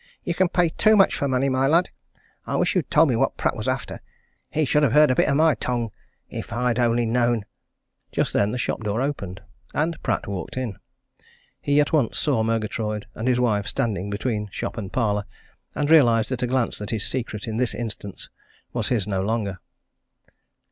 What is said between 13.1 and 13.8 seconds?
and his wife